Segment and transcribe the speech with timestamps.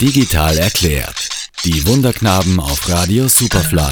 [0.00, 1.28] Digital erklärt.
[1.64, 3.82] Die Wunderknaben auf Radio Superfly.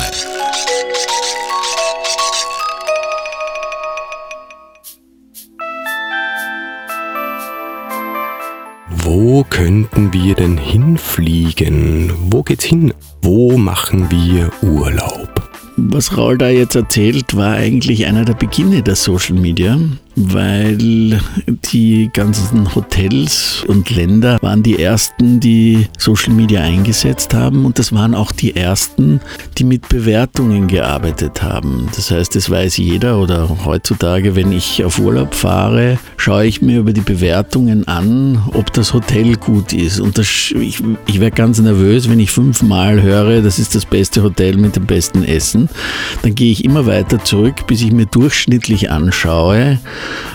[8.88, 12.12] Wo könnten wir denn hinfliegen?
[12.30, 12.94] Wo geht's hin?
[13.22, 15.50] Wo machen wir Urlaub?
[15.76, 19.76] Was Raul da jetzt erzählt, war eigentlich einer der Beginne der Social Media
[20.16, 21.20] weil
[21.72, 27.92] die ganzen Hotels und Länder waren die ersten, die Social Media eingesetzt haben und das
[27.92, 29.20] waren auch die ersten,
[29.58, 31.88] die mit Bewertungen gearbeitet haben.
[31.94, 36.80] Das heißt, es weiß jeder oder heutzutage, wenn ich auf Urlaub fahre, schaue ich mir
[36.80, 40.00] über die Bewertungen an, ob das Hotel gut ist.
[40.00, 44.22] Und das, ich, ich werde ganz nervös, wenn ich fünfmal höre, das ist das beste
[44.22, 45.68] Hotel mit dem besten Essen.
[46.22, 49.78] Dann gehe ich immer weiter zurück, bis ich mir durchschnittlich anschaue,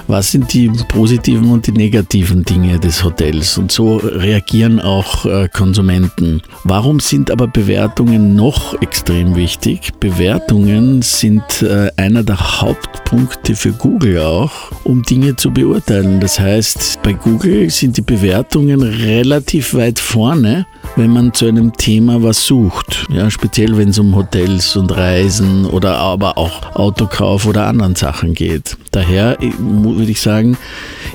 [0.08, 3.58] was sind die positiven und die negativen Dinge des Hotels.
[3.58, 6.42] Und so reagieren auch äh, Konsumenten.
[6.64, 9.92] Warum sind aber Bewertungen noch extrem wichtig?
[10.00, 14.52] Bewertungen sind äh, einer der Hauptpunkte für Google auch,
[14.84, 16.20] um Dinge zu beurteilen.
[16.20, 20.66] Das heißt, bei Google sind die Bewertungen relativ weit vorne
[21.02, 23.08] wenn man zu einem Thema was sucht.
[23.12, 28.36] Ja, speziell wenn es um Hotels und Reisen oder aber auch Autokauf oder anderen Sachen
[28.36, 28.78] geht.
[28.92, 30.58] Daher würde ich sagen,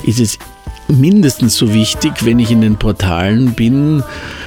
[0.02, 0.40] ist es
[0.88, 4.02] mindestens so wichtig, wenn ich in den Portalen bin,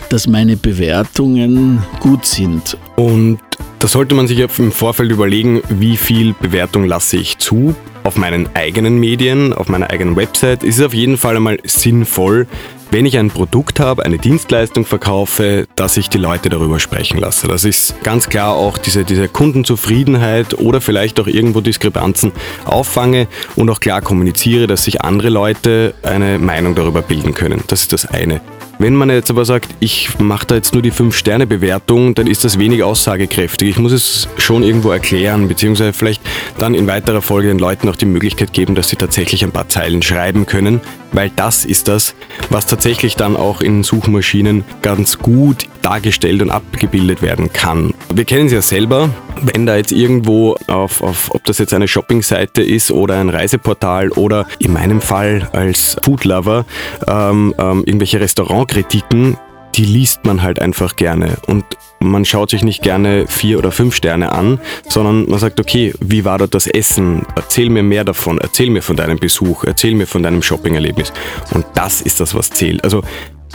[0.10, 2.76] dass meine Bewertungen gut sind.
[2.98, 3.40] Und
[3.80, 7.76] da sollte man sich im Vorfeld überlegen, wie viel Bewertung lasse ich zu.
[8.04, 12.46] Auf meinen eigenen Medien, auf meiner eigenen Website ist es auf jeden Fall einmal sinnvoll,
[12.92, 17.48] wenn ich ein Produkt habe, eine Dienstleistung verkaufe, dass ich die Leute darüber sprechen lasse.
[17.48, 22.32] Das ist ganz klar auch diese, diese Kundenzufriedenheit oder vielleicht auch irgendwo Diskrepanzen
[22.66, 27.64] auffange und auch klar kommuniziere, dass sich andere Leute eine Meinung darüber bilden können.
[27.68, 28.42] Das ist das eine.
[28.82, 32.58] Wenn man jetzt aber sagt, ich mache da jetzt nur die 5-Sterne-Bewertung, dann ist das
[32.60, 33.68] wenig aussagekräftig.
[33.72, 36.22] Ich muss es schon irgendwo erklären, beziehungsweise vielleicht
[36.60, 39.70] dann in weiterer Folge den Leuten auch die Möglichkeit geben, dass sie tatsächlich ein paar
[39.70, 40.82] Zeilen schreiben können,
[41.12, 42.16] weil das ist das,
[42.50, 47.94] was tatsächlich dann auch in Suchmaschinen ganz gut dargestellt und abgebildet werden kann.
[48.14, 49.10] Wir kennen es ja selber,
[49.42, 54.10] wenn da jetzt irgendwo auf, auf ob das jetzt eine Shoppingseite ist oder ein Reiseportal
[54.10, 56.66] oder in meinem Fall als Foodlover
[57.08, 59.38] ähm, ähm, irgendwelche Restaurantkritiken,
[59.80, 61.64] die liest man halt einfach gerne und
[62.02, 64.60] man schaut sich nicht gerne vier oder fünf Sterne an,
[64.90, 67.26] sondern man sagt, okay, wie war dort das Essen?
[67.38, 71.14] Erzähl mir mehr davon, erzähl mir von deinem Besuch, erzähl mir von deinem Shoppingerlebnis.
[71.54, 72.84] Und das ist das, was zählt.
[72.84, 73.04] Also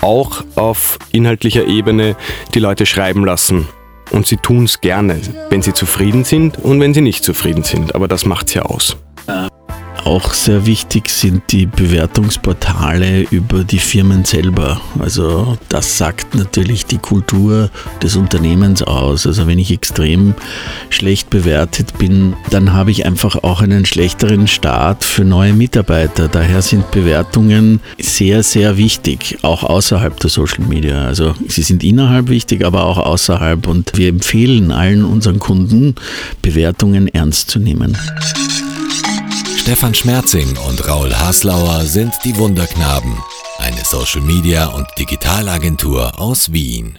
[0.00, 2.16] auch auf inhaltlicher Ebene
[2.54, 3.68] die Leute schreiben lassen.
[4.10, 5.20] Und sie tun es gerne,
[5.50, 7.94] wenn sie zufrieden sind und wenn sie nicht zufrieden sind.
[7.94, 8.96] Aber das macht es ja aus.
[10.04, 14.78] Auch sehr wichtig sind die Bewertungsportale über die Firmen selber.
[14.98, 17.70] Also das sagt natürlich die Kultur
[18.02, 19.26] des Unternehmens aus.
[19.26, 20.34] Also wenn ich extrem
[20.90, 26.28] schlecht bewertet bin, dann habe ich einfach auch einen schlechteren Start für neue Mitarbeiter.
[26.28, 31.06] Daher sind Bewertungen sehr, sehr wichtig, auch außerhalb der Social Media.
[31.06, 33.66] Also sie sind innerhalb wichtig, aber auch außerhalb.
[33.66, 35.94] Und wir empfehlen allen unseren Kunden,
[36.42, 37.96] Bewertungen ernst zu nehmen.
[39.64, 43.16] Stefan Schmerzing und Raul Haslauer sind die Wunderknaben,
[43.56, 46.98] eine Social Media und Digitalagentur aus Wien.